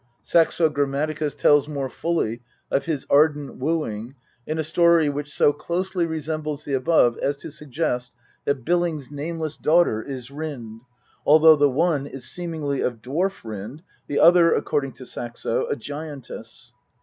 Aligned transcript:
Saxo 0.23 0.67
Grammaticus 0.67 1.35
tells 1.35 1.67
more 1.67 1.87
fully 1.87 2.41
of 2.71 2.85
his 2.85 3.05
ardent 3.07 3.59
wooing 3.59 4.15
in 4.47 4.57
a 4.57 4.63
story 4.63 5.09
which 5.09 5.31
so 5.31 5.53
closely 5.53 6.07
resembles 6.07 6.63
the 6.65 6.73
above 6.73 7.19
as 7.19 7.37
to 7.37 7.51
suggest 7.51 8.11
that 8.45 8.65
Billing's 8.65 9.11
nameless 9.11 9.57
daughter 9.57 10.01
is 10.01 10.31
Rind, 10.31 10.81
although 11.23 11.55
the 11.55 11.69
one 11.69 12.07
is 12.07 12.25
seemingly 12.25 12.81
of 12.81 13.03
dwarf 13.03 13.43
Rind, 13.43 13.83
the 14.07 14.19
other, 14.19 14.51
according 14.55 14.93
to 14.93 15.05
Saxo, 15.05 15.67
a 15.67 15.75
giantess. 15.75 16.73